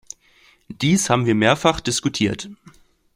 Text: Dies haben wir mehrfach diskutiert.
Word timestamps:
Dies 0.67 1.11
haben 1.11 1.27
wir 1.27 1.35
mehrfach 1.35 1.79
diskutiert. 1.79 2.49